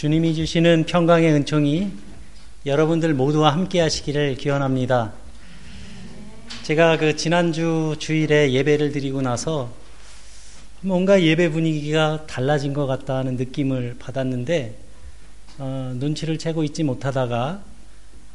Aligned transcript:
주님이 0.00 0.34
주시는 0.34 0.86
평강의 0.86 1.30
은총이 1.30 1.90
여러분들 2.64 3.12
모두와 3.12 3.52
함께 3.52 3.82
하시기를 3.82 4.36
기원합니다. 4.36 5.12
제가 6.62 6.96
그 6.96 7.16
지난주 7.16 7.94
주일에 7.98 8.50
예배를 8.50 8.92
드리고 8.92 9.20
나서 9.20 9.70
뭔가 10.80 11.20
예배 11.20 11.50
분위기가 11.50 12.24
달라진 12.26 12.72
것 12.72 12.86
같다는 12.86 13.36
느낌을 13.36 13.96
받았는데 13.98 14.74
어, 15.58 15.92
눈치를 15.96 16.38
채고 16.38 16.64
있지 16.64 16.82
못하다가 16.82 17.62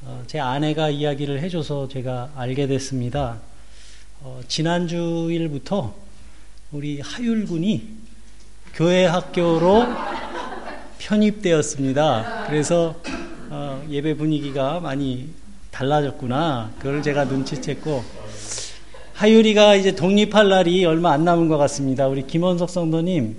어, 0.04 0.24
제 0.28 0.40
아내가 0.40 0.92
이야기를 0.92 1.42
해줘서 1.42 1.88
제가 1.88 2.30
알게 2.36 2.68
됐습니다. 2.68 3.42
어, 4.22 4.40
지난주일부터 4.48 5.96
우리 6.72 7.02
하율군이 7.02 7.88
교회 8.76 9.06
학교로 9.06 10.15
편입되었습니다. 11.00 12.46
그래서 12.48 12.96
어, 13.50 13.84
예배 13.90 14.16
분위기가 14.16 14.80
많이 14.80 15.30
달라졌구나. 15.72 16.72
그걸 16.78 17.02
제가 17.02 17.26
눈치챘고 17.26 18.02
하율이가 19.14 19.76
이제 19.76 19.96
독립할 19.96 20.50
날이 20.50 20.86
얼마 20.86 21.12
안 21.12 21.24
남은 21.24 21.48
것 21.48 21.58
같습니다. 21.58 22.08
우리 22.08 22.26
김원석 22.26 22.70
성도님 22.70 23.36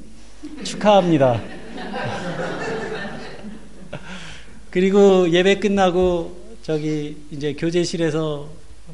축하합니다. 0.65 1.41
그리고 4.71 5.31
예배 5.31 5.61
끝나고 5.61 6.37
저기 6.63 7.17
이제 7.31 7.55
교제실에서 7.55 8.49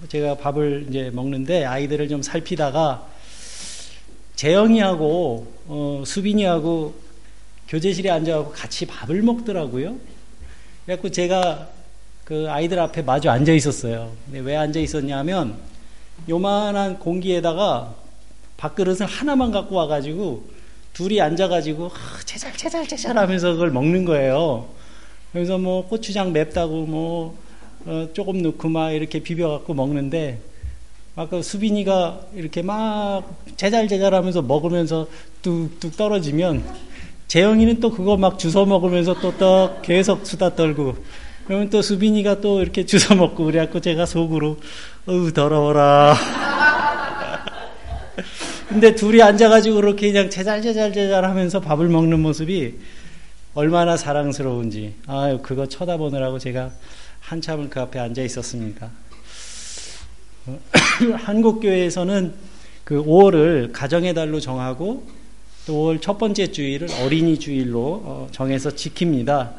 제가 0.08 0.36
밥을 0.36 0.86
이제 0.88 1.10
먹는데 1.12 1.64
아이들을 1.64 2.08
좀 2.08 2.22
살피다가 2.22 3.06
재영이하고 4.36 5.46
어, 5.66 6.02
수빈이하고 6.04 7.01
교제실에 7.72 8.10
앉아갖고 8.10 8.52
같이 8.52 8.84
밥을 8.84 9.22
먹더라고요. 9.22 9.96
그래갖고 10.84 11.10
제가 11.10 11.70
그 12.22 12.46
아이들 12.50 12.78
앞에 12.78 13.00
마주 13.00 13.30
앉아 13.30 13.50
있었어요. 13.54 14.12
근데 14.26 14.40
왜 14.40 14.56
앉아 14.56 14.78
있었냐면 14.78 15.56
요만한 16.28 16.98
공기에다가 16.98 17.94
밥그릇을 18.58 19.06
하나만 19.06 19.52
갖고 19.52 19.76
와가지고 19.76 20.44
둘이 20.92 21.22
앉아가지고 21.22 21.86
아, 21.86 22.20
제잘 22.26 22.52
제잘 22.54 22.86
제잘 22.86 23.16
하면서 23.16 23.52
그걸 23.52 23.70
먹는 23.70 24.04
거예요. 24.04 24.68
그래서 25.32 25.56
뭐 25.56 25.88
고추장 25.88 26.34
맵다고 26.34 26.84
뭐 26.84 27.38
어, 27.86 28.08
조금 28.12 28.42
넣고 28.42 28.68
막 28.68 28.90
이렇게 28.90 29.20
비벼갖고 29.20 29.72
먹는데 29.72 30.40
아까 31.16 31.40
수빈이가 31.40 32.26
이렇게 32.34 32.60
막 32.60 33.22
제잘제잘 33.56 34.14
하면서 34.14 34.42
먹으면서 34.42 35.08
뚝뚝 35.40 35.96
떨어지면 35.96 36.91
재영이는 37.32 37.80
또 37.80 37.90
그거 37.90 38.18
막 38.18 38.38
주워 38.38 38.66
먹으면서 38.66 39.18
또 39.18 39.32
떡 39.38 39.80
계속 39.80 40.26
수다 40.26 40.54
떨고 40.54 40.96
그러면 41.46 41.70
또 41.70 41.80
수빈이가 41.80 42.42
또 42.42 42.60
이렇게 42.60 42.84
주워 42.84 43.18
먹고 43.18 43.46
그래갖고 43.46 43.80
제가 43.80 44.04
속으로 44.04 44.58
어우 45.06 45.32
더러워라 45.32 46.14
근데 48.68 48.94
둘이 48.94 49.22
앉아가지고 49.22 49.76
그렇게 49.76 50.12
그냥 50.12 50.28
제잘제잘제잘 50.28 51.24
하면서 51.24 51.58
밥을 51.58 51.88
먹는 51.88 52.20
모습이 52.20 52.74
얼마나 53.54 53.96
사랑스러운지 53.96 54.96
아유 55.06 55.38
그거 55.42 55.66
쳐다보느라고 55.66 56.38
제가 56.38 56.70
한참을 57.20 57.70
그 57.70 57.80
앞에 57.80 57.98
앉아 57.98 58.20
있었습니다. 58.20 58.90
한국 61.24 61.60
교회에서는 61.60 62.34
그 62.84 63.02
5월을 63.02 63.72
가정의 63.72 64.12
달로 64.12 64.38
정하고 64.38 65.06
또 65.06 65.21
5월 65.66 66.02
첫 66.02 66.18
번째 66.18 66.50
주일을 66.50 66.88
어린이 67.04 67.38
주일로 67.38 68.02
어, 68.04 68.28
정해서 68.32 68.70
지킵니다. 68.70 69.52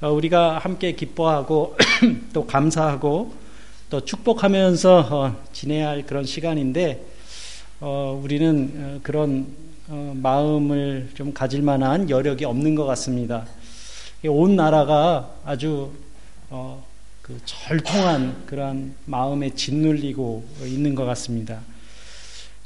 어, 0.00 0.10
우리가 0.10 0.58
함께 0.58 0.92
기뻐하고 0.92 1.76
또 2.32 2.46
감사하고 2.46 3.34
또 3.90 4.04
축복하면서 4.04 5.08
어, 5.10 5.36
지내야 5.52 5.88
할 5.88 6.06
그런 6.06 6.24
시간인데 6.24 7.04
우리는 7.80 9.00
그런 9.04 9.46
마음을 9.86 11.10
좀 11.14 11.32
가질 11.32 11.62
만한 11.62 12.10
여력이 12.10 12.44
없는 12.44 12.74
것 12.74 12.86
같습니다. 12.86 13.46
온 14.26 14.56
나라가 14.56 15.32
아주 15.44 15.92
그 17.22 17.38
절통한 17.44 18.46
그러한 18.46 18.96
마음에 19.04 19.50
짓눌리고 19.50 20.44
있는 20.64 20.96
것 20.96 21.04
같습니다. 21.04 21.60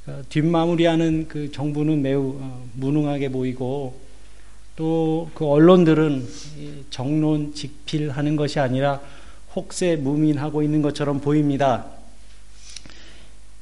어, 0.06 0.22
뒷마무리하는 0.28 1.28
그 1.28 1.52
정부는 1.52 2.02
매우 2.02 2.36
어, 2.40 2.66
무능하게 2.74 3.30
보이고 3.30 4.00
또 4.76 5.12
그 5.34 5.46
언론들은 5.46 6.26
정론 6.90 7.54
직필하는 7.54 8.36
것이 8.36 8.60
아니라 8.60 9.00
혹세 9.54 9.96
무민하고 9.96 10.62
있는 10.62 10.82
것처럼 10.82 11.20
보입니다. 11.20 11.86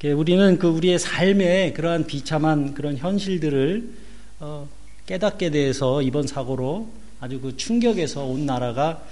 우리는 0.03 0.57
그 0.57 0.67
우리의 0.67 0.97
삶의 0.97 1.73
그러한 1.75 2.07
비참한 2.07 2.73
그런 2.73 2.97
현실들을 2.97 3.93
어, 4.39 4.67
깨닫게 5.05 5.51
돼서 5.51 6.01
이번 6.01 6.25
사고로 6.25 6.89
아주 7.19 7.39
그 7.39 7.55
충격에서 7.55 8.25
온 8.25 8.47
나라가 8.47 9.03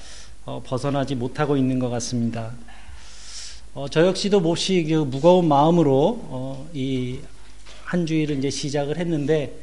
어, 0.46 0.64
벗어나지 0.66 1.14
못하고 1.14 1.58
있는 1.58 1.78
것 1.78 1.90
같습니다. 1.90 2.54
어, 3.80 3.88
저 3.88 4.06
역시도 4.06 4.42
몹시 4.42 4.84
그 4.84 4.94
무거운 4.94 5.48
마음으로 5.48 6.20
어, 6.24 6.70
이한 6.74 8.06
주일을 8.06 8.40
이제 8.40 8.50
시작을 8.50 8.98
했는데 8.98 9.54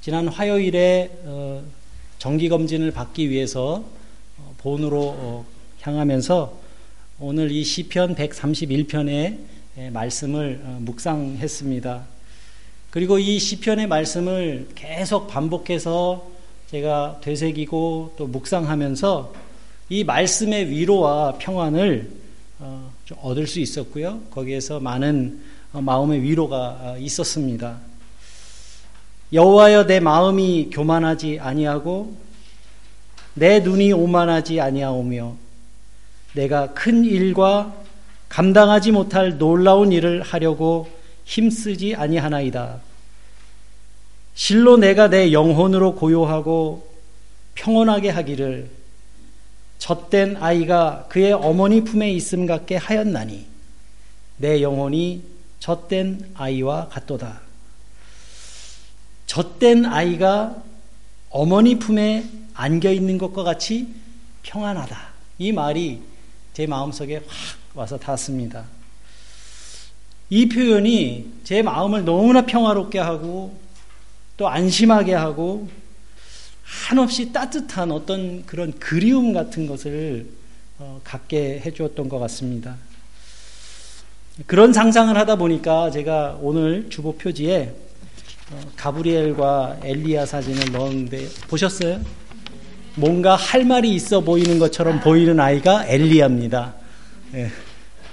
지난 0.00 0.28
화요일에 0.28 1.10
어, 1.24 1.64
정기 2.20 2.48
검진을 2.48 2.92
받기 2.92 3.28
위해서 3.28 3.82
어, 4.38 4.54
본으로 4.58 5.00
어, 5.02 5.46
향하면서 5.80 6.56
오늘 7.18 7.50
이 7.50 7.64
시편 7.64 8.14
131편의 8.14 9.38
말씀을 9.90 10.60
묵상했습니다. 10.82 12.06
그리고 12.90 13.18
이 13.18 13.36
시편의 13.36 13.88
말씀을 13.88 14.68
계속 14.76 15.26
반복해서 15.26 16.30
제가 16.68 17.18
되새기고 17.20 18.14
또 18.16 18.28
묵상하면서 18.28 19.34
이 19.88 20.04
말씀의 20.04 20.70
위로와 20.70 21.38
평안을 21.38 22.26
어, 22.60 22.85
좀 22.85 22.85
얻을 23.20 23.46
수 23.46 23.60
있었고요. 23.60 24.22
거기에서 24.30 24.80
많은 24.80 25.40
어, 25.72 25.80
마음의 25.80 26.22
위로가 26.22 26.56
어, 26.56 26.96
있었습니다. 26.98 27.78
여호와여 29.32 29.86
내 29.86 30.00
마음이 30.00 30.70
교만하지 30.72 31.38
아니하고 31.40 32.16
내 33.34 33.60
눈이 33.60 33.92
오만하지 33.92 34.60
아니하오며 34.60 35.36
내가 36.34 36.72
큰 36.74 37.04
일과 37.04 37.74
감당하지 38.28 38.92
못할 38.92 39.38
놀라운 39.38 39.92
일을 39.92 40.22
하려고 40.22 40.88
힘쓰지 41.24 41.94
아니하나이다. 41.94 42.80
실로 44.34 44.76
내가 44.76 45.08
내 45.08 45.32
영혼으로 45.32 45.94
고요하고 45.96 46.86
평온하게 47.54 48.10
하기를 48.10 48.70
젖된 49.78 50.36
아이가 50.36 51.06
그의 51.08 51.32
어머니 51.32 51.82
품에 51.82 52.10
있음 52.12 52.46
같게 52.46 52.76
하였나니 52.76 53.46
내 54.38 54.62
영혼이 54.62 55.22
젖된 55.60 56.32
아이와 56.34 56.88
같도다. 56.88 57.40
젖된 59.26 59.84
아이가 59.86 60.62
어머니 61.30 61.78
품에 61.78 62.24
안겨 62.54 62.90
있는 62.92 63.18
것과 63.18 63.42
같이 63.42 63.88
평안하다. 64.42 64.96
이 65.38 65.52
말이 65.52 66.00
제 66.54 66.66
마음속에 66.66 67.16
확 67.16 67.26
와서 67.74 67.98
닿습니다. 67.98 68.64
이 70.30 70.48
표현이 70.48 71.32
제 71.44 71.62
마음을 71.62 72.04
너무나 72.04 72.46
평화롭게 72.46 72.98
하고 72.98 73.58
또 74.36 74.48
안심하게 74.48 75.14
하고 75.14 75.68
한없이 76.66 77.32
따뜻한 77.32 77.92
어떤 77.92 78.44
그런 78.44 78.72
그리움 78.78 79.32
같은 79.32 79.68
것을 79.68 80.26
어, 80.78 81.00
갖게 81.04 81.62
해주었던 81.64 82.08
것 82.08 82.18
같습니다. 82.18 82.76
그런 84.46 84.72
상상을 84.72 85.16
하다 85.16 85.36
보니까 85.36 85.90
제가 85.90 86.38
오늘 86.42 86.90
주보 86.90 87.16
표지에 87.16 87.72
어, 88.50 88.60
가브리엘과 88.76 89.78
엘리야 89.82 90.26
사진을 90.26 90.72
넣었는데 90.72 91.28
보셨어요? 91.48 92.00
뭔가 92.96 93.36
할 93.36 93.64
말이 93.64 93.94
있어 93.94 94.20
보이는 94.20 94.58
것처럼 94.58 95.00
보이는 95.00 95.38
아이가 95.38 95.86
엘리야입니다. 95.86 96.74
예, 97.34 97.50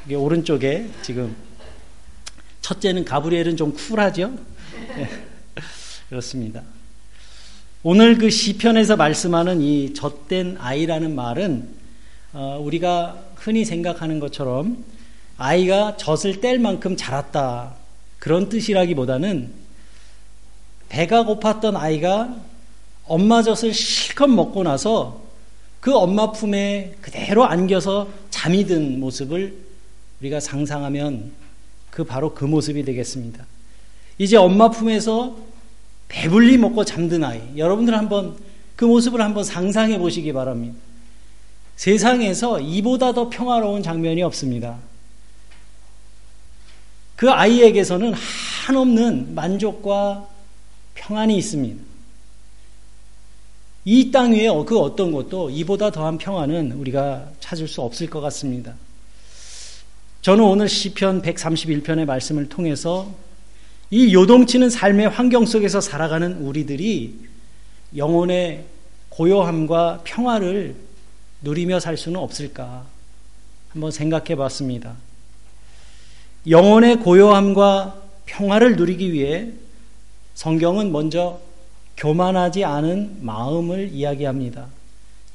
이게 0.05 0.15
오른쪽에 0.15 0.89
지금 1.01 1.35
첫째는 2.61 3.03
가브리엘은 3.03 3.57
좀 3.57 3.73
쿨하죠? 3.73 4.31
예, 4.97 5.09
그렇습니다. 6.09 6.61
오늘 7.85 8.17
그 8.17 8.29
시편에서 8.29 8.95
말씀하는 8.95 9.59
이 9.61 9.93
젖된 9.93 10.55
아이라는 10.57 11.15
말은 11.15 11.67
어, 12.31 12.57
우리가 12.63 13.21
흔히 13.35 13.65
생각하는 13.65 14.21
것처럼 14.21 14.85
아이가 15.35 15.97
젖을 15.97 16.39
뗄 16.39 16.59
만큼 16.59 16.95
자랐다 16.95 17.75
그런 18.19 18.47
뜻이라기보다는 18.47 19.51
배가 20.87 21.25
고팠던 21.25 21.75
아이가 21.75 22.33
엄마 23.03 23.43
젖을 23.43 23.73
실컷 23.73 24.27
먹고 24.27 24.63
나서 24.63 25.21
그 25.81 25.93
엄마 25.93 26.31
품에 26.31 26.95
그대로 27.01 27.43
안겨서 27.43 28.07
잠이 28.29 28.65
든 28.65 29.01
모습을 29.01 29.57
우리가 30.21 30.39
상상하면 30.39 31.33
그 31.89 32.05
바로 32.05 32.33
그 32.33 32.45
모습이 32.45 32.85
되겠습니다. 32.85 33.45
이제 34.19 34.37
엄마 34.37 34.69
품에서 34.69 35.35
배불리 36.07 36.57
먹고 36.57 36.85
잠든 36.85 37.23
아이. 37.23 37.41
여러분들 37.57 37.97
한번 37.97 38.37
그 38.75 38.85
모습을 38.85 39.21
한번 39.21 39.43
상상해 39.43 39.97
보시기 39.97 40.33
바랍니다. 40.33 40.75
세상에서 41.75 42.59
이보다 42.59 43.13
더 43.13 43.29
평화로운 43.29 43.81
장면이 43.83 44.21
없습니다. 44.23 44.77
그 47.15 47.29
아이에게서는 47.31 48.13
한없는 48.13 49.35
만족과 49.35 50.27
평안이 50.95 51.37
있습니다. 51.37 51.83
이 53.85 54.11
땅 54.11 54.31
위에 54.31 54.47
그 54.65 54.79
어떤 54.79 55.11
것도 55.11 55.49
이보다 55.49 55.91
더한 55.91 56.17
평안은 56.17 56.71
우리가 56.73 57.29
찾을 57.39 57.67
수 57.67 57.81
없을 57.81 58.09
것 58.09 58.21
같습니다. 58.21 58.75
저는 60.21 60.43
오늘 60.43 60.69
시편 60.69 61.21
131편의 61.21 62.05
말씀을 62.05 62.47
통해서 62.47 63.13
이 63.89 64.13
요동치는 64.13 64.69
삶의 64.69 65.09
환경 65.09 65.45
속에서 65.45 65.81
살아가는 65.81 66.37
우리들이 66.37 67.19
영혼의 67.95 68.65
고요함과 69.09 70.01
평화를 70.03 70.75
누리며 71.41 71.79
살 71.79 71.97
수는 71.97 72.19
없을까 72.19 72.85
한번 73.69 73.91
생각해 73.91 74.35
봤습니다. 74.35 74.95
영혼의 76.47 76.99
고요함과 76.99 78.01
평화를 78.25 78.75
누리기 78.75 79.13
위해 79.13 79.51
성경은 80.33 80.91
먼저 80.91 81.39
교만하지 81.97 82.63
않은 82.63 83.19
마음을 83.21 83.89
이야기합니다. 83.91 84.67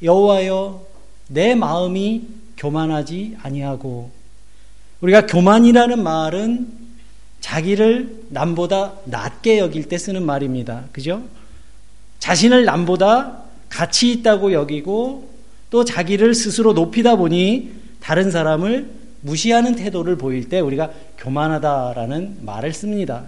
여호와여 0.03 0.87
내 1.29 1.55
마음이 1.55 2.27
교만하지 2.57 3.37
아니하고 3.43 4.11
우리가 5.01 5.27
교만이라는 5.27 6.03
말은 6.03 6.88
자기를 7.41 8.25
남보다 8.31 8.95
낮게 9.05 9.59
여길 9.59 9.89
때 9.89 9.99
쓰는 9.99 10.25
말입니다. 10.25 10.85
그죠? 10.93 11.23
자신을 12.19 12.65
남보다 12.65 13.45
가치 13.69 14.11
있다고 14.13 14.53
여기고 14.53 15.31
또 15.71 15.85
자기를 15.85 16.35
스스로 16.35 16.73
높이다 16.73 17.17
보니 17.17 17.71
다른 18.01 18.31
사람을 18.31 18.91
무시하는 19.21 19.75
태도를 19.75 20.17
보일 20.17 20.49
때 20.49 20.61
우리가 20.61 20.91
교만하다라는 21.19 22.39
말을 22.45 22.73
씁니다. 22.73 23.25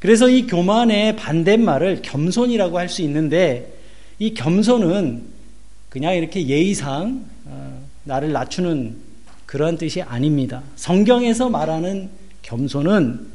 그래서 0.00 0.28
이 0.28 0.46
교만의 0.46 1.16
반대말을 1.16 2.02
겸손이라고 2.02 2.78
할 2.78 2.88
수 2.88 3.02
있는데 3.02 3.72
이 4.18 4.34
겸손은 4.34 5.22
그냥 5.88 6.14
이렇게 6.14 6.46
예의상 6.46 7.24
어, 7.46 7.82
나를 8.04 8.32
낮추는 8.32 8.96
그런 9.46 9.78
뜻이 9.78 10.02
아닙니다. 10.02 10.62
성경에서 10.76 11.48
말하는 11.48 12.10
겸손은 12.48 13.28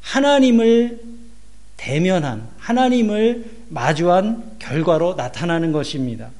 하나님을 0.00 1.00
대면한 1.76 2.48
하나님을 2.58 3.44
마주한 3.68 4.56
결과로 4.60 5.14
나타나는 5.14 5.72
것입니다. 5.72 6.30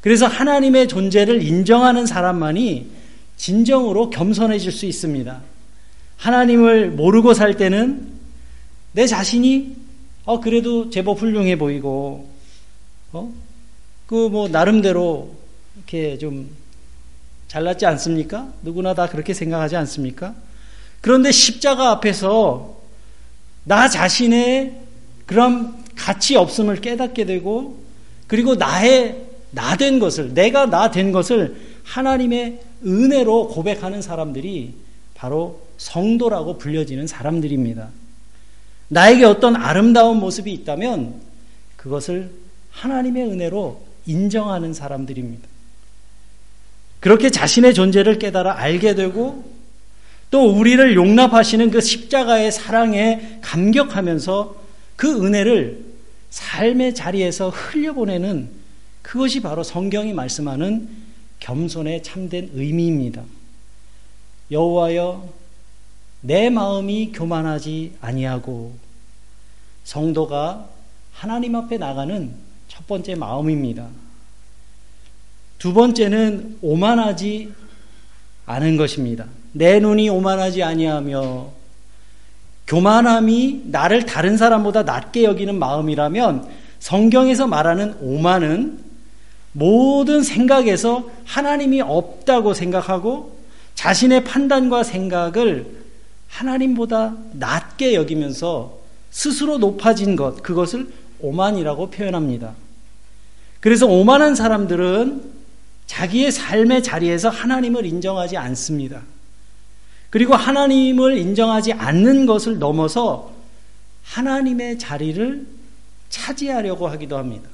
그래서 0.00 0.26
하나님의 0.26 0.88
존재를 0.88 1.42
인정하는 1.42 2.06
사람만이 2.06 2.90
진정으로 3.36 4.10
겸손해질 4.10 4.72
수 4.72 4.84
있습니다. 4.84 5.40
하나님을 6.16 6.90
모르고 6.90 7.34
살 7.34 7.56
때는 7.56 8.08
내 8.92 9.06
자신이 9.06 9.76
어 10.24 10.40
그래도 10.40 10.90
제법 10.90 11.20
훌륭해 11.20 11.56
보이고 11.56 12.28
어그 13.12 14.28
뭐 14.28 14.48
나름대로 14.48 15.36
이렇게 15.76 16.18
좀 16.18 16.50
잘났지 17.46 17.86
않습니까? 17.86 18.52
누구나 18.62 18.94
다 18.94 19.08
그렇게 19.08 19.34
생각하지 19.34 19.76
않습니까? 19.76 20.34
그런데 21.02 21.30
십자가 21.30 21.90
앞에서 21.90 22.80
나 23.64 23.88
자신의 23.90 24.80
그런 25.26 25.84
가치 25.94 26.36
없음을 26.36 26.80
깨닫게 26.80 27.26
되고 27.26 27.82
그리고 28.26 28.54
나의 28.54 29.26
나 29.50 29.76
된 29.76 29.98
것을 29.98 30.32
내가 30.32 30.64
나 30.66 30.90
된 30.90 31.12
것을 31.12 31.56
하나님의 31.84 32.60
은혜로 32.86 33.48
고백하는 33.48 34.00
사람들이 34.00 34.74
바로 35.14 35.60
성도라고 35.76 36.56
불려지는 36.58 37.06
사람들입니다. 37.06 37.90
나에게 38.88 39.24
어떤 39.24 39.56
아름다운 39.56 40.18
모습이 40.18 40.52
있다면 40.52 41.20
그것을 41.76 42.30
하나님의 42.70 43.24
은혜로 43.24 43.82
인정하는 44.06 44.72
사람들입니다. 44.72 45.48
그렇게 47.00 47.30
자신의 47.30 47.74
존재를 47.74 48.18
깨달아 48.18 48.58
알게 48.58 48.94
되고 48.94 49.44
또 50.32 50.50
우리를 50.50 50.96
용납하시는 50.96 51.70
그 51.70 51.82
십자가의 51.82 52.50
사랑에 52.50 53.38
감격하면서 53.42 54.56
그 54.96 55.26
은혜를 55.26 55.84
삶의 56.30 56.94
자리에서 56.94 57.50
흘려보내는 57.50 58.48
그것이 59.02 59.42
바로 59.42 59.62
성경이 59.62 60.14
말씀하는 60.14 60.88
겸손의 61.38 62.02
참된 62.02 62.48
의미입니다. 62.54 63.22
여호와여 64.50 65.28
내 66.22 66.48
마음이 66.48 67.12
교만하지 67.12 67.98
아니하고 68.00 68.74
성도가 69.84 70.66
하나님 71.12 71.56
앞에 71.56 71.76
나가는 71.76 72.34
첫 72.68 72.86
번째 72.86 73.16
마음입니다. 73.16 73.86
두 75.58 75.74
번째는 75.74 76.56
오만하지 76.62 77.52
않은 78.46 78.78
것입니다. 78.78 79.26
내 79.52 79.80
눈이 79.80 80.08
오만하지 80.08 80.62
아니하며 80.62 81.50
교만함이 82.66 83.62
나를 83.66 84.06
다른 84.06 84.36
사람보다 84.36 84.82
낮게 84.82 85.24
여기는 85.24 85.58
마음이라면 85.58 86.48
성경에서 86.78 87.46
말하는 87.46 87.96
오만은 88.00 88.78
모든 89.52 90.22
생각에서 90.22 91.08
하나님이 91.24 91.82
없다고 91.82 92.54
생각하고 92.54 93.38
자신의 93.74 94.24
판단과 94.24 94.82
생각을 94.82 95.82
하나님보다 96.28 97.14
낮게 97.32 97.94
여기면서 97.94 98.78
스스로 99.10 99.58
높아진 99.58 100.16
것, 100.16 100.42
그것을 100.42 100.88
오만이라고 101.20 101.90
표현합니다. 101.90 102.54
그래서 103.60 103.86
오만한 103.86 104.34
사람들은 104.34 105.22
자기의 105.86 106.32
삶의 106.32 106.82
자리에서 106.82 107.28
하나님을 107.28 107.84
인정하지 107.84 108.38
않습니다. 108.38 109.02
그리고 110.12 110.34
하나님을 110.34 111.16
인정하지 111.16 111.72
않는 111.72 112.26
것을 112.26 112.58
넘어서 112.58 113.32
하나님의 114.02 114.78
자리를 114.78 115.46
차지하려고 116.10 116.86
하기도 116.86 117.16
합니다. 117.16 117.48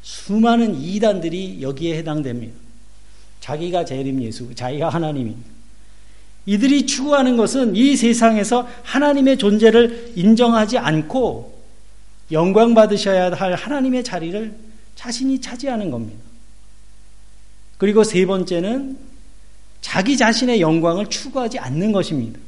수많은 0.00 0.74
이단들이 0.80 1.60
여기에 1.60 1.98
해당됩니다. 1.98 2.54
자기가 3.40 3.84
재림 3.84 4.22
예수, 4.22 4.54
자기가 4.54 4.88
하나님입니다. 4.88 5.50
이들이 6.46 6.86
추구하는 6.86 7.36
것은 7.36 7.76
이 7.76 7.94
세상에서 7.94 8.66
하나님의 8.82 9.36
존재를 9.36 10.14
인정하지 10.16 10.78
않고 10.78 11.62
영광 12.30 12.72
받으셔야 12.72 13.32
할 13.32 13.52
하나님의 13.54 14.02
자리를 14.02 14.56
자신이 14.94 15.42
차지하는 15.42 15.90
겁니다. 15.90 16.22
그리고 17.76 18.02
세 18.02 18.24
번째는 18.24 19.11
자기 19.82 20.16
자신의 20.16 20.62
영광을 20.62 21.06
추구하지 21.08 21.58
않는 21.58 21.92
것입니다. 21.92 22.40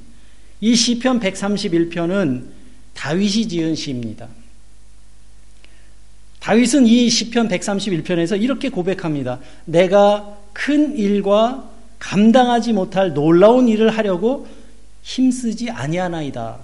이 0.63 0.75
시편 0.75 1.21
131편은 1.21 2.47
다윗이 2.95 3.49
지은 3.49 3.75
시입니다. 3.75 4.29
다윗은 6.41 6.87
이 6.87 7.11
시편 7.11 7.49
131편에서 7.49 8.41
이렇게 8.41 8.71
고백합니다. 8.71 9.41
내가 9.67 10.39
큰 10.55 10.97
일과 10.97 11.71
감당하지 11.99 12.73
못할 12.73 13.13
놀라운 13.13 13.69
일을 13.69 13.91
하려고 13.91 14.47
힘쓰지 15.03 15.71
아니하나이다. 15.71 16.59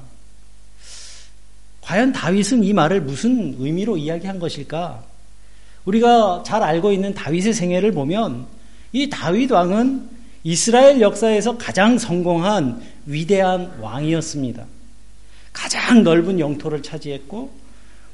과연 1.81 2.13
다윗은 2.13 2.63
이 2.63 2.73
말을 2.73 3.01
무슨 3.01 3.57
의미로 3.59 3.97
이야기한 3.97 4.39
것일까? 4.39 5.03
우리가 5.85 6.43
잘 6.47 6.63
알고 6.63 6.93
있는 6.93 7.13
다윗의 7.15 7.53
생애를 7.55 7.93
보면 7.93 8.47
이 8.93 9.09
다윗 9.09 9.51
왕은 9.51 10.20
이스라엘 10.43 11.01
역사에서 11.01 11.59
가장 11.59 11.99
성공한 11.99 12.81
위대한 13.07 13.73
왕이었습니다. 13.81 14.65
가장 15.53 16.03
넓은 16.03 16.41
영토를 16.41 16.83
차지했고 16.83 17.51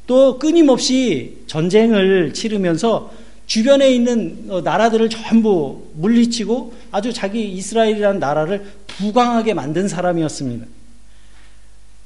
또 0.06 0.38
끊임없이 0.38 1.38
전쟁을 1.46 2.32
치르면서 2.32 3.12
주변에 3.46 3.92
있는 3.92 4.46
어, 4.48 4.60
나라들을 4.60 5.08
전부 5.08 5.84
물리치고 5.94 6.74
아주 6.90 7.12
자기 7.12 7.48
이스라엘이라는 7.52 8.18
나라를 8.18 8.64
부강하게 8.86 9.54
만든 9.54 9.86
사람이었습니다. 9.88 10.66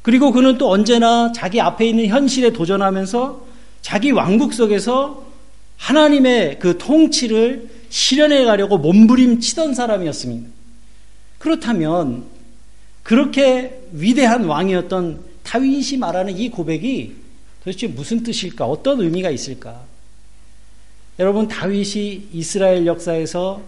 그리고 0.03 0.33
그는 0.33 0.59
또 0.59 0.71
언제나 0.71 1.33
자기 1.33 1.61
앞에 1.61 1.89
있는 1.89 2.07
현실에 2.07 2.51
도전하면서 2.51 3.47
자기 3.83 4.11
왕국 4.11 4.53
속에서 4.53 5.27
하나님의 5.77 6.59
그 6.59 6.77
통치를 6.77 7.69
실현해 7.91 8.45
가려고 8.45 8.79
몸부림치던 8.79 9.75
사람이었습니다. 9.75 10.49
그렇다면 11.39 12.25
그렇게 13.03 13.83
위대한 13.93 14.45
왕이었던 14.45 15.25
다윗이 15.43 15.99
말하는 15.99 16.39
이 16.39 16.51
고백이 16.51 17.17
도대체 17.63 17.89
무슨 17.89 18.23
뜻일까? 18.23 18.65
어떤 18.65 19.01
의미가 19.01 19.31
있을까? 19.31 19.83
여러분 21.19 21.49
다윗이 21.49 22.29
이스라엘 22.33 22.87
역사에서 22.87 23.63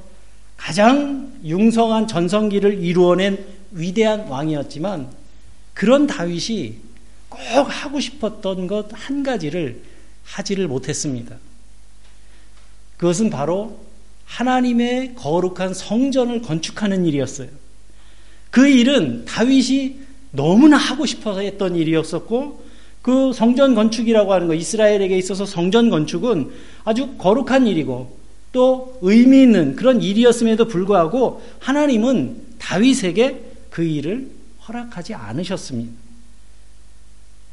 가장 0.57 1.33
융성한 1.45 2.07
전성기를 2.07 2.83
이루어낸 2.83 3.45
위대한 3.73 4.29
왕이었지만 4.29 5.09
그런 5.75 6.07
다윗이 6.07 6.77
꼭 7.29 7.41
하고 7.69 7.99
싶었던 8.01 8.67
것 8.67 8.89
한 8.93 9.23
가지를 9.23 9.83
하지를 10.25 10.69
못했습니다. 10.69 11.37
그것은 12.97 13.31
바로 13.31 13.81
하나님의 14.33 15.15
거룩한 15.15 15.75
성전을 15.75 16.41
건축하는 16.41 17.05
일이었어요. 17.05 17.49
그 18.51 18.67
일은 18.67 19.27
다윗이 19.27 19.97
너무나 20.31 20.79
하고 20.79 21.05
싶어서 21.05 21.41
했던 21.41 21.77
일이었었고 21.77 22.65
그 23.03 23.33
성전 23.35 23.75
건축이라고 23.75 24.33
하는 24.33 24.47
거 24.47 24.55
이스라엘에게 24.55 25.19
있어서 25.19 25.45
성전 25.45 25.91
건축은 25.91 26.51
아주 26.85 27.15
거룩한 27.19 27.67
일이고 27.67 28.17
또 28.53 28.99
의미 29.03 29.43
있는 29.43 29.77
그런 29.77 30.01
일이었음에도 30.01 30.67
불구하고 30.67 31.43
하나님은 31.59 32.57
다윗에게 32.59 33.53
그 33.71 33.83
일을 33.83 34.31
허락하지 34.67 35.15
않으셨습니다. 35.15 35.93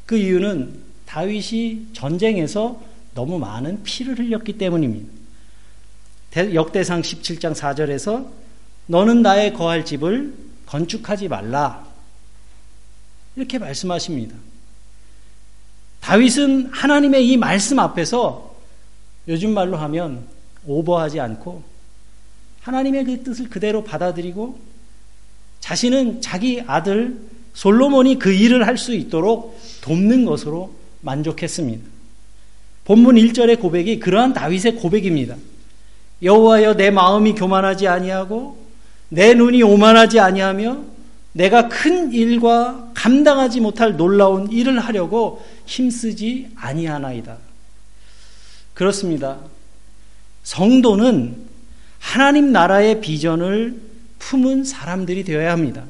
그 0.06 0.16
이유는 0.16 0.72
다윗이 1.06 1.88
전쟁에서 1.92 2.80
너무 3.14 3.38
많은 3.38 3.82
피를 3.82 4.18
흘렸기 4.18 4.54
때문입니다. 4.54 5.19
역대상 6.36 7.02
17장 7.02 7.54
4절에서 7.54 8.28
너는 8.86 9.22
나의 9.22 9.52
거할 9.52 9.84
집을 9.84 10.34
건축하지 10.66 11.28
말라. 11.28 11.86
이렇게 13.36 13.58
말씀하십니다. 13.58 14.36
다윗은 16.00 16.70
하나님의 16.72 17.28
이 17.28 17.36
말씀 17.36 17.78
앞에서 17.78 18.56
요즘 19.28 19.52
말로 19.54 19.76
하면 19.76 20.26
오버하지 20.66 21.20
않고 21.20 21.62
하나님의 22.62 23.04
그 23.04 23.22
뜻을 23.22 23.48
그대로 23.48 23.84
받아들이고 23.84 24.58
자신은 25.60 26.20
자기 26.20 26.62
아들 26.66 27.20
솔로몬이 27.54 28.18
그 28.18 28.32
일을 28.32 28.66
할 28.66 28.76
수 28.76 28.94
있도록 28.94 29.60
돕는 29.82 30.24
것으로 30.24 30.74
만족했습니다. 31.00 31.84
본문 32.84 33.16
1절의 33.16 33.60
고백이 33.60 34.00
그러한 34.00 34.32
다윗의 34.32 34.76
고백입니다. 34.76 35.36
여호와여 36.22 36.74
내 36.74 36.90
마음이 36.90 37.34
교만하지 37.34 37.88
아니하고 37.88 38.58
내 39.08 39.34
눈이 39.34 39.62
오만하지 39.62 40.20
아니하며 40.20 40.84
내가 41.32 41.68
큰 41.68 42.12
일과 42.12 42.90
감당하지 42.94 43.60
못할 43.60 43.96
놀라운 43.96 44.50
일을 44.50 44.78
하려고 44.80 45.44
힘쓰지 45.66 46.50
아니하나이다. 46.56 47.38
그렇습니다. 48.74 49.38
성도는 50.42 51.36
하나님 51.98 52.50
나라의 52.52 53.00
비전을 53.00 53.80
품은 54.18 54.64
사람들이 54.64 55.24
되어야 55.24 55.52
합니다. 55.52 55.84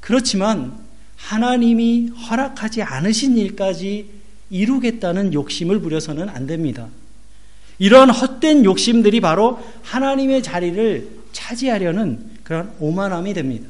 그렇지만 0.00 0.78
하나님이 1.16 2.08
허락하지 2.08 2.82
않으신 2.82 3.36
일까지 3.36 4.10
이루겠다는 4.50 5.34
욕심을 5.34 5.80
부려서는 5.80 6.28
안 6.28 6.46
됩니다. 6.46 6.88
이러한 7.78 8.10
헛된 8.10 8.64
욕심들이 8.64 9.20
바로 9.20 9.62
하나님의 9.82 10.42
자리를 10.42 11.08
차지하려는 11.32 12.38
그런 12.42 12.72
오만함이 12.80 13.34
됩니다. 13.34 13.68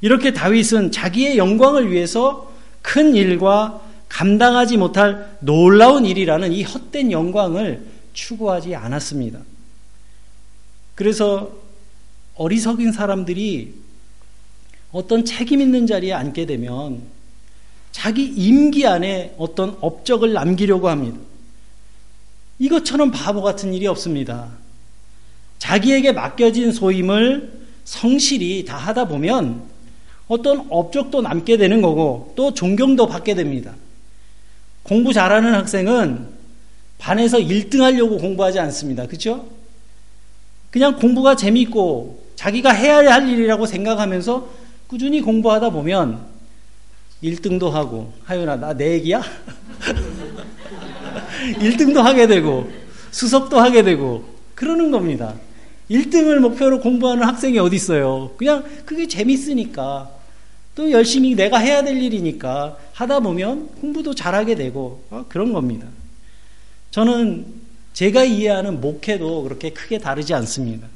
이렇게 0.00 0.32
다윗은 0.32 0.92
자기의 0.92 1.36
영광을 1.36 1.90
위해서 1.90 2.52
큰 2.82 3.14
일과 3.14 3.82
감당하지 4.08 4.76
못할 4.76 5.36
놀라운 5.40 6.04
일이라는 6.04 6.52
이 6.52 6.62
헛된 6.62 7.12
영광을 7.12 7.84
추구하지 8.12 8.74
않았습니다. 8.74 9.40
그래서 10.94 11.52
어리석인 12.34 12.92
사람들이 12.92 13.74
어떤 14.92 15.24
책임 15.24 15.60
있는 15.60 15.86
자리에 15.86 16.12
앉게 16.12 16.46
되면 16.46 17.02
자기 17.92 18.24
임기 18.24 18.86
안에 18.86 19.34
어떤 19.38 19.76
업적을 19.80 20.32
남기려고 20.32 20.88
합니다. 20.88 21.18
이것처럼 22.60 23.10
바보 23.10 23.42
같은 23.42 23.74
일이 23.74 23.86
없습니다. 23.88 24.48
자기에게 25.58 26.12
맡겨진 26.12 26.72
소임을 26.72 27.60
성실히 27.84 28.64
다 28.64 28.76
하다 28.76 29.06
보면 29.08 29.62
어떤 30.28 30.66
업적도 30.70 31.22
남게 31.22 31.56
되는 31.56 31.82
거고 31.82 32.32
또 32.36 32.54
존경도 32.54 33.08
받게 33.08 33.34
됩니다. 33.34 33.74
공부 34.84 35.12
잘하는 35.12 35.54
학생은 35.54 36.28
반에서 36.98 37.38
1등 37.38 37.80
하려고 37.80 38.18
공부하지 38.18 38.60
않습니다. 38.60 39.06
그렇죠? 39.06 39.48
그냥 40.70 40.96
공부가 40.96 41.34
재밌고 41.34 42.22
자기가 42.36 42.70
해야 42.70 42.98
할 42.98 43.28
일이라고 43.28 43.66
생각하면서 43.66 44.48
꾸준히 44.86 45.20
공부하다 45.20 45.70
보면 45.70 46.20
1등도 47.22 47.70
하고 47.70 48.12
하윤아 48.24 48.56
나 48.56 48.74
내 48.74 48.92
얘기야? 48.92 49.22
1등도 51.54 52.02
하게 52.02 52.26
되고 52.26 52.70
수석도 53.10 53.58
하게 53.58 53.82
되고 53.82 54.24
그러는 54.54 54.90
겁니다. 54.90 55.34
1등을 55.90 56.38
목표로 56.38 56.80
공부하는 56.80 57.24
학생이 57.24 57.58
어디 57.58 57.76
있어요? 57.76 58.32
그냥 58.36 58.64
그게 58.84 59.08
재밌으니까 59.08 60.10
또 60.74 60.90
열심히 60.90 61.34
내가 61.34 61.58
해야 61.58 61.82
될 61.82 62.00
일이니까 62.00 62.78
하다 62.92 63.20
보면 63.20 63.68
공부도 63.80 64.14
잘하게 64.14 64.54
되고 64.54 65.04
어, 65.10 65.24
그런 65.28 65.52
겁니다. 65.52 65.86
저는 66.90 67.46
제가 67.92 68.24
이해하는 68.24 68.80
목회도 68.80 69.42
그렇게 69.42 69.70
크게 69.70 69.98
다르지 69.98 70.32
않습니다. 70.34 70.86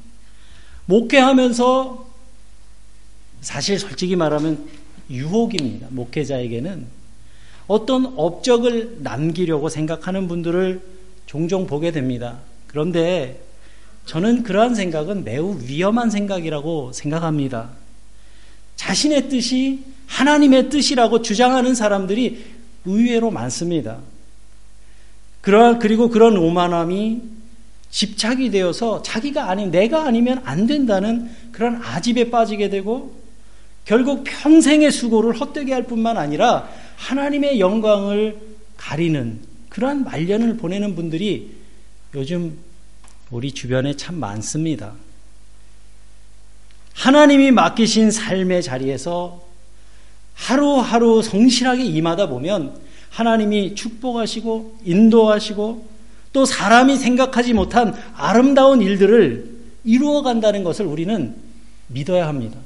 목회하면서 0.87 2.07
사실 3.41 3.79
솔직히 3.79 4.17
말하면 4.17 4.69
유혹입니다. 5.11 5.89
목회자에게는 5.91 6.87
어떤 7.67 8.13
업적을 8.17 8.99
남기려고 9.01 9.69
생각하는 9.69 10.29
분들을 10.29 10.81
종종 11.27 11.67
보게 11.67 11.91
됩니다. 11.91 12.39
그런데 12.67 13.41
저는 14.07 14.43
그러한 14.43 14.75
생각은 14.75 15.25
매우 15.25 15.59
위험한 15.61 16.11
생각이라고 16.11 16.93
생각합니다. 16.93 17.71
자신의 18.77 19.29
뜻이 19.29 19.85
하나님의 20.07 20.69
뜻이라고 20.69 21.23
주장하는 21.23 21.75
사람들이 21.75 22.45
의외로 22.85 23.31
많습니다. 23.31 23.99
그리고 25.41 26.09
그런 26.09 26.37
오만함이 26.37 27.23
집착이 27.91 28.51
되어서 28.51 29.03
자기가 29.03 29.49
아닌 29.51 29.71
내가 29.71 30.05
아니면 30.05 30.43
안 30.45 30.67
된다는 30.67 31.31
그런 31.53 31.81
아집에 31.83 32.31
빠지게 32.31 32.69
되고 32.69 33.15
결국 33.85 34.25
평생의 34.25 34.91
수고를 34.91 35.39
헛되게 35.39 35.73
할 35.73 35.85
뿐만 35.85 36.17
아니라 36.17 36.69
하나님의 36.97 37.61
영광을 37.61 38.39
가리는 38.77 39.41
그러한 39.69 40.05
말년을 40.05 40.57
보내는 40.57 40.95
분들이 40.95 41.53
요즘 42.15 42.57
우리 43.31 43.53
주변에 43.53 43.97
참 43.97 44.17
많습니다. 44.17 44.93
하나님이 46.95 47.51
맡기신 47.51 48.11
삶의 48.11 48.63
자리에서 48.63 49.43
하루하루 50.35 51.23
성실하게 51.23 51.85
임하다 51.85 52.29
보면 52.29 52.79
하나님이 53.11 53.75
축복하시고 53.75 54.79
인도하시고 54.85 55.89
또 56.33 56.45
사람이 56.45 56.97
생각하지 56.97 57.53
못한 57.53 57.95
아름다운 58.17 58.83
일들을 58.83 59.55
이루어 59.85 60.23
간다는 60.23 60.65
것을 60.65 60.87
우리는 60.87 61.37
믿어야 61.87 62.27
합니다. 62.27 62.59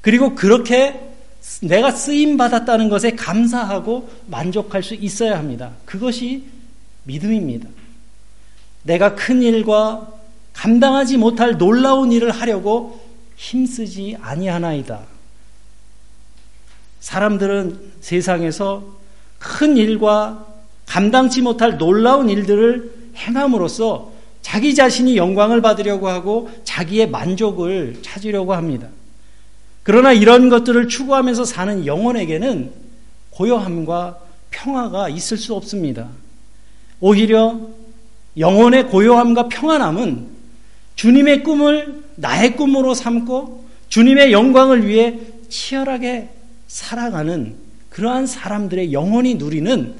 그리고 0.00 0.34
그렇게 0.34 1.05
내가 1.62 1.90
쓰임 1.90 2.36
받았다는 2.36 2.88
것에 2.88 3.12
감사하고 3.12 4.08
만족할 4.26 4.82
수 4.82 4.94
있어야 4.94 5.38
합니다. 5.38 5.72
그것이 5.84 6.44
믿음입니다. 7.04 7.68
내가 8.82 9.14
큰 9.14 9.42
일과 9.42 10.12
감당하지 10.52 11.16
못할 11.18 11.58
놀라운 11.58 12.12
일을 12.12 12.30
하려고 12.30 13.00
힘쓰지 13.36 14.16
아니하나이다. 14.20 15.00
사람들은 17.00 17.92
세상에서 18.00 18.82
큰 19.38 19.76
일과 19.76 20.46
감당치 20.86 21.42
못할 21.42 21.78
놀라운 21.78 22.30
일들을 22.30 23.12
행함으로써 23.16 24.12
자기 24.42 24.74
자신이 24.74 25.16
영광을 25.16 25.60
받으려고 25.60 26.08
하고 26.08 26.50
자기의 26.64 27.10
만족을 27.10 27.98
찾으려고 28.02 28.54
합니다. 28.54 28.88
그러나 29.86 30.12
이런 30.12 30.48
것들을 30.48 30.88
추구하면서 30.88 31.44
사는 31.44 31.86
영혼에게는 31.86 32.72
고요함과 33.30 34.18
평화가 34.50 35.08
있을 35.10 35.36
수 35.36 35.54
없습니다. 35.54 36.08
오히려 36.98 37.60
영혼의 38.36 38.88
고요함과 38.88 39.48
평안함은 39.48 40.26
주님의 40.96 41.44
꿈을 41.44 42.02
나의 42.16 42.56
꿈으로 42.56 42.94
삼고 42.94 43.64
주님의 43.88 44.32
영광을 44.32 44.88
위해 44.88 45.20
치열하게 45.48 46.30
살아가는 46.66 47.54
그러한 47.90 48.26
사람들의 48.26 48.92
영혼이 48.92 49.36
누리는 49.36 49.94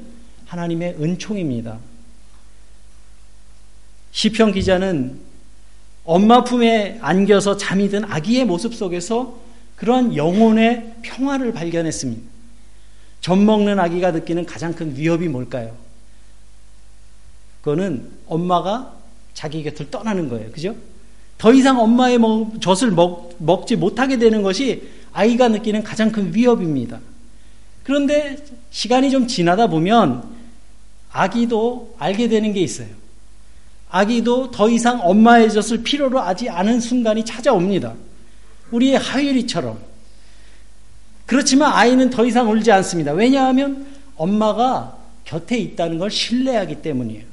하나님의 0.47 0.97
은총입니다. 1.01 1.79
시편 4.11 4.51
기자는 4.51 5.21
엄마 6.03 6.43
품에 6.43 6.99
안겨서 7.03 7.57
잠이 7.57 7.89
든 7.89 8.03
아기의 8.05 8.47
모습 8.47 8.75
속에서 8.75 9.46
그러한 9.77 10.17
영혼의 10.17 10.95
평화를 11.03 11.53
발견했습니다. 11.53 12.23
젖 13.21 13.37
먹는 13.37 13.79
아기가 13.79 14.11
느끼는 14.13 14.47
가장 14.47 14.73
큰 14.73 14.97
위협이 14.97 15.29
뭘까요? 15.29 15.77
그거는 17.61 18.11
엄마가 18.27 18.95
자기 19.35 19.63
곁을 19.63 19.91
떠나는 19.91 20.29
거예요. 20.29 20.51
그죠? 20.53 20.77
더 21.37 21.53
이상 21.53 21.81
엄마의 21.81 22.19
젖을 22.61 22.93
먹, 22.93 23.35
먹지 23.39 23.77
못하게 23.77 24.19
되는 24.19 24.43
것이 24.43 24.89
아이가 25.13 25.49
느끼는 25.49 25.83
가장 25.83 26.11
큰 26.11 26.35
위협입니다. 26.35 27.01
그런데 27.83 28.37
시간이 28.71 29.11
좀 29.11 29.27
지나다 29.27 29.67
보면 29.67 30.25
아기도 31.11 31.95
알게 31.99 32.29
되는 32.29 32.53
게 32.53 32.61
있어요. 32.61 32.89
아기도 33.89 34.51
더 34.51 34.69
이상 34.69 35.01
엄마의 35.03 35.51
젖을 35.53 35.83
필요로 35.83 36.21
하지 36.21 36.49
않은 36.49 36.81
순간이 36.81 37.25
찾아옵니다. 37.25 37.95
우리의 38.71 38.99
하율이처럼. 38.99 39.79
그렇지만 41.27 41.73
아이는 41.73 42.11
더 42.11 42.25
이상 42.25 42.51
울지 42.51 42.71
않습니다. 42.73 43.13
왜냐하면 43.13 43.87
엄마가 44.17 44.97
곁에 45.25 45.59
있다는 45.59 45.99
걸 45.99 46.11
신뢰하기 46.11 46.83
때문이에요. 46.83 47.25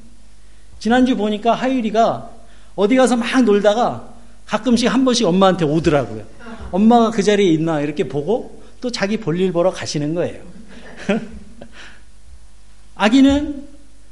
지난주 0.80 1.16
보니까 1.16 1.54
하율이가 1.54 2.32
어디 2.76 2.96
가서 2.96 3.16
막 3.16 3.44
놀다가 3.44 4.14
가끔씩 4.46 4.92
한 4.92 5.06
번씩 5.06 5.28
엄마한테 5.28 5.66
오더라고요. 5.66 6.24
엄마가 6.72 7.12
그 7.12 7.22
자리에 7.22 7.50
있나 7.52 7.82
이렇게 7.82 8.08
보고 8.08 8.64
또 8.82 8.90
자기 8.92 9.18
볼일 9.18 9.54
보러 9.54 9.72
가시는 9.72 10.16
거예요. 10.16 10.42
아기는 12.96 13.68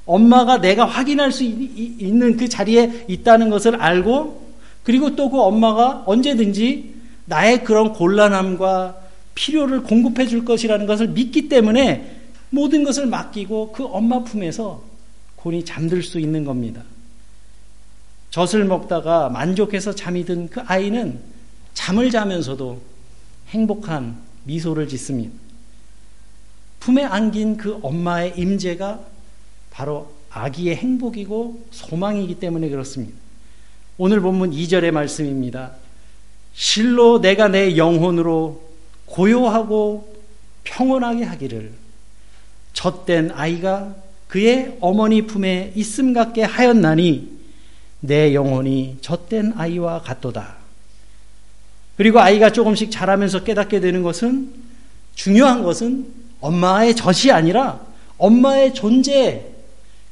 엄마가 0.06 0.62
내가 0.62 0.86
확인할 0.86 1.32
수 1.32 1.44
있는 1.44 2.38
그 2.38 2.48
자리에 2.48 3.06
있다는 3.08 3.50
것을 3.50 3.76
알고 3.82 4.52
그리고 4.84 5.16
또 5.16 5.30
그 5.30 5.40
엄마가 5.40 6.04
언제든지 6.06 7.01
나의 7.26 7.64
그런 7.64 7.94
곤란함과 7.94 9.02
필요를 9.36 9.84
공급해 9.84 10.28
줄 10.28 10.46
것이라는 10.46 10.86
것을 10.86 11.10
믿기 11.10 11.48
때문에 11.50 12.20
모든 12.50 12.84
것을 12.84 13.06
맡기고 13.08 13.72
그 13.72 13.86
엄마 13.86 14.24
품에서 14.24 14.84
곤히 15.36 15.64
잠들 15.66 16.04
수 16.04 16.20
있는 16.20 16.46
겁니다. 16.46 16.84
젖을 18.30 18.66
먹다가 18.66 19.30
만족해서 19.30 19.94
잠이 19.94 20.26
든 20.26 20.48
그 20.50 20.62
아이는 20.62 21.20
잠을 21.74 22.12
자면서도 22.12 22.82
행복한 23.50 24.18
미소를 24.44 24.88
짓습니다. 24.88 25.34
품에 26.80 27.04
안긴 27.04 27.58
그 27.58 27.80
엄마의 27.82 28.34
임재가 28.38 29.00
바로 29.72 30.12
아기의 30.30 30.76
행복이고 30.76 31.68
소망이기 31.72 32.36
때문에 32.36 32.70
그렇습니다. 32.70 33.16
오늘 33.98 34.20
본문 34.22 34.52
2절의 34.52 34.92
말씀입니다. 34.92 35.74
실로 36.54 37.22
내가 37.22 37.48
내 37.48 37.78
영혼으로 37.78 38.62
고요하고 39.06 40.14
평온하게 40.64 41.24
하기를 41.24 41.72
젖된 42.74 43.32
아이가 43.32 43.96
그의 44.28 44.78
어머니 44.80 45.24
품에 45.24 45.74
있음 45.76 46.14
같게 46.14 46.44
하였나니 46.44 47.30
내 48.00 48.34
영혼이 48.34 48.98
젖된 49.02 49.54
아이와 49.56 50.02
같도다. 50.02 50.56
그리고 51.98 52.20
아이가 52.20 52.52
조금씩 52.52 52.90
자라면서 52.90 53.44
깨닫게 53.44 53.80
되는 53.80 54.02
것은 54.02 54.52
중요한 55.16 55.64
것은 55.64 56.08
엄마의 56.40 56.96
젖이 56.96 57.32
아니라 57.32 57.82
엄마의 58.18 58.74
존재 58.74 59.46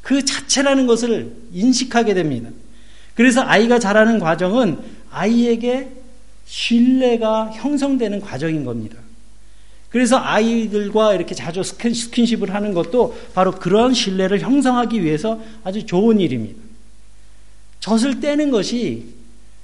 그 0.01 0.23
자체라는 0.23 0.87
것을 0.87 1.35
인식하게 1.53 2.13
됩니다. 2.13 2.49
그래서 3.15 3.41
아이가 3.41 3.79
자라는 3.79 4.19
과정은 4.19 4.79
아이에게 5.09 5.98
신뢰가 6.49 7.51
형성되는 7.51 8.21
과정인 8.21 8.65
겁니다. 8.65 8.97
그래서 9.89 10.17
아이들과 10.17 11.13
이렇게 11.13 11.35
자주 11.35 11.61
스킨십을 11.63 12.53
하는 12.53 12.73
것도 12.73 13.15
바로 13.35 13.51
그런 13.51 13.93
신뢰를 13.93 14.39
형성하기 14.39 15.03
위해서 15.03 15.39
아주 15.63 15.85
좋은 15.85 16.19
일입니다. 16.19 16.59
젖을 17.79 18.19
떼는 18.19 18.49
것이 18.49 19.05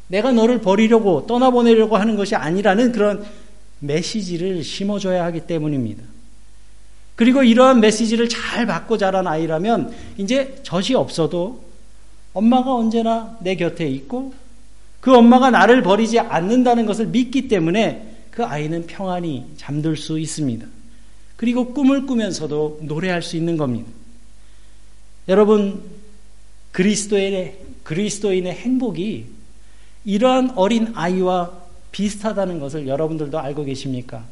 내가 0.07 0.31
너를 0.31 0.61
버리려고 0.61 1.25
떠나보내려고 1.25 1.97
하는 1.97 2.15
것이 2.15 2.35
아니라는 2.35 2.91
그런 2.91 3.25
메시지를 3.79 4.63
심어줘야 4.63 5.25
하기 5.25 5.41
때문입니다. 5.41 6.03
그리고 7.15 7.43
이러한 7.43 7.79
메시지를 7.79 8.29
잘 8.29 8.67
받고 8.67 8.97
자란 8.97 9.25
아이라면 9.25 9.91
이제 10.17 10.59
젖이 10.61 10.93
없어도 10.95 11.63
엄마가 12.33 12.75
언제나 12.75 13.37
내 13.41 13.55
곁에 13.55 13.87
있고 13.87 14.33
그 15.05 15.15
엄마가 15.15 15.51
나를 15.51 15.83
버리지 15.83 16.17
않는다는 16.17 16.87
것을 16.87 17.05
믿기 17.05 17.47
때문에 17.47 18.23
그 18.31 18.43
아이는 18.43 18.87
평안히 18.87 19.45
잠들 19.55 19.97
수 19.97 20.17
있습니다. 20.17 20.65
그리고 21.35 21.75
꿈을 21.75 22.07
꾸면서도 22.07 22.79
노래할 22.81 23.21
수 23.21 23.37
있는 23.37 23.55
겁니다. 23.55 23.87
여러분, 25.27 25.83
그리스도의 26.71 27.59
그리스도인의 27.83 28.51
행복이 28.51 29.25
이러한 30.05 30.53
어린 30.55 30.91
아이와 30.95 31.51
비슷하다는 31.91 32.59
것을 32.59 32.87
여러분들도 32.87 33.37
알고 33.37 33.65
계십니까? 33.65 34.23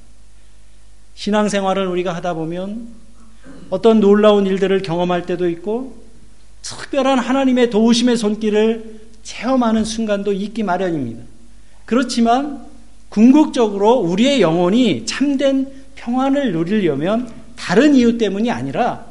신앙생활을 1.13 1.85
우리가 1.85 2.15
하다 2.15 2.33
보면 2.33 2.87
어떤 3.69 3.99
놀라운 3.99 4.47
일들을 4.47 4.81
경험할 4.81 5.27
때도 5.27 5.47
있고 5.49 6.03
특별한 6.63 7.19
하나님의 7.19 7.69
도우심의 7.69 8.17
손길을 8.17 9.02
체험하는 9.23 9.85
순간도 9.85 10.33
있기 10.33 10.63
마련입니다. 10.63 11.23
그렇지만 11.85 12.65
궁극적으로 13.09 13.99
우리의 13.99 14.41
영혼이 14.41 15.05
참된 15.05 15.71
평안을 15.95 16.51
누리려면 16.51 17.31
다른 17.55 17.95
이유 17.95 18.17
때문이 18.17 18.51
아니라 18.51 19.05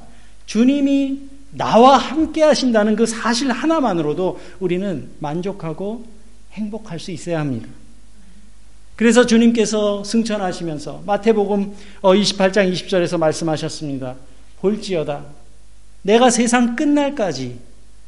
주님이 0.46 1.20
나와 1.52 1.96
함께 1.98 2.42
하신다는 2.42 2.96
그 2.96 3.06
사실 3.06 3.50
하나만으로도 3.50 4.40
우리는 4.60 5.08
만족하고 5.18 6.04
행복할 6.52 6.98
수 6.98 7.10
있어야 7.10 7.40
합니다. 7.40 7.68
그래서 8.96 9.26
주님께서 9.26 10.04
승천하시면서 10.04 11.02
마태복음 11.06 11.72
28장 12.02 12.68
어, 12.68 12.72
20절에서 12.72 13.18
말씀하셨습니다. 13.18 14.16
볼지어다. 14.60 15.24
내가 16.02 16.30
세상 16.30 16.76
끝날까지 16.76 17.58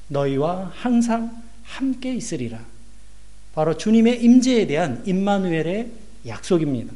너희와 0.09 0.73
항상 0.75 1.44
함께 1.65 2.15
있으리라. 2.15 2.61
바로 3.55 3.77
주님의 3.77 4.23
임재에 4.23 4.67
대한 4.67 5.03
임마누엘의 5.07 5.91
약속입니다. 6.27 6.93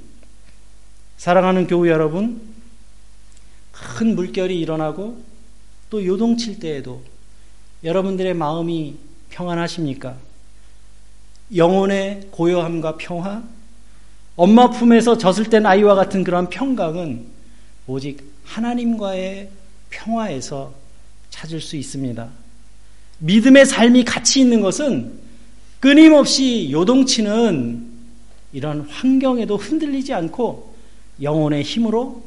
사랑하는 1.17 1.67
교우 1.67 1.89
여러분, 1.89 2.41
큰 3.73 4.15
물결이 4.15 4.59
일어나고 4.59 5.23
또 5.91 6.05
요동칠 6.05 6.59
때에도 6.59 7.03
여러분들의 7.85 8.35
마음이 8.35 8.97
평안하십니까? 9.31 10.17
영혼의 11.55 12.29
고요함과 12.31 12.97
평화, 12.97 13.43
엄마 14.37 14.71
품에서 14.71 15.19
젖을 15.19 15.51
땐 15.51 15.67
아이와 15.67 15.95
같은 15.95 16.25
그런 16.25 16.49
평강은 16.49 17.27
오직 17.87 18.33
하나님과의 18.45 19.51
평화에서 19.91 20.75
찾을 21.31 21.61
수 21.61 21.77
있습니다. 21.77 22.29
믿음의 23.19 23.67
삶이 23.67 24.05
가치 24.05 24.41
있는 24.41 24.61
것은 24.61 25.13
끊임없이 25.81 26.71
요동치는 26.71 27.87
이런 28.53 28.81
환경에도 28.83 29.57
흔들리지 29.57 30.15
않고 30.15 30.75
영혼의 31.23 31.63
힘으로 31.63 32.23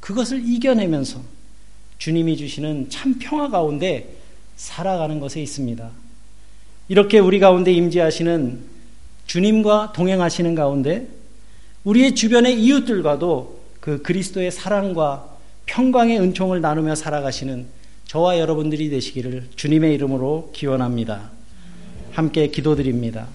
그것을 0.00 0.42
이겨내면서 0.46 1.20
주님이 1.98 2.36
주시는 2.36 2.90
참 2.90 3.18
평화 3.18 3.48
가운데 3.48 4.16
살아가는 4.56 5.18
것에 5.20 5.42
있습니다. 5.42 5.90
이렇게 6.88 7.18
우리 7.18 7.38
가운데 7.38 7.72
임재하시는 7.72 8.60
주님과 9.26 9.92
동행하시는 9.94 10.54
가운데 10.54 11.08
우리의 11.84 12.14
주변의 12.14 12.62
이웃들과도 12.62 13.60
그 13.80 14.02
그리스도의 14.02 14.50
사랑과 14.50 15.36
평강의 15.66 16.18
은총을 16.20 16.60
나누며 16.60 16.94
살아가시는 16.94 17.66
저와 18.08 18.38
여러분들이 18.38 18.88
되시기를 18.88 19.48
주님의 19.54 19.92
이름으로 19.92 20.50
기원합니다. 20.54 21.30
함께 22.12 22.48
기도드립니다. 22.48 23.28